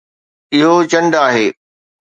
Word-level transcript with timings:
اهو 0.55 0.75
چنڊ 0.91 1.13
آهي 1.25 1.45